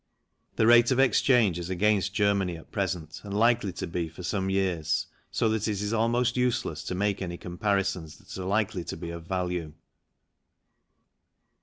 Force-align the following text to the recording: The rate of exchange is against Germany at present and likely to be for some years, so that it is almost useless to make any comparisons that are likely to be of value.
The 0.55 0.65
rate 0.65 0.89
of 0.89 0.99
exchange 0.99 1.59
is 1.59 1.69
against 1.69 2.15
Germany 2.15 2.57
at 2.57 2.71
present 2.71 3.21
and 3.23 3.37
likely 3.37 3.71
to 3.73 3.85
be 3.85 4.09
for 4.09 4.23
some 4.23 4.49
years, 4.49 5.05
so 5.29 5.47
that 5.49 5.67
it 5.67 5.79
is 5.79 5.93
almost 5.93 6.35
useless 6.35 6.83
to 6.85 6.95
make 6.95 7.21
any 7.21 7.37
comparisons 7.37 8.17
that 8.17 8.35
are 8.41 8.45
likely 8.45 8.83
to 8.85 8.97
be 8.97 9.11
of 9.11 9.27
value. 9.27 9.73